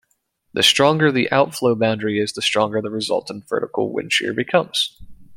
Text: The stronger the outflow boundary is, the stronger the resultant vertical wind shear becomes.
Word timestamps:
The 0.53 0.63
stronger 0.63 1.11
the 1.11 1.29
outflow 1.31 1.75
boundary 1.75 2.19
is, 2.19 2.33
the 2.33 2.41
stronger 2.41 2.81
the 2.81 2.89
resultant 2.89 3.47
vertical 3.47 3.93
wind 3.93 4.11
shear 4.11 4.33
becomes. 4.33 4.99